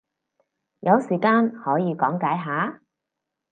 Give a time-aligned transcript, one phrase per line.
[0.79, 2.81] 有時間可以講解下？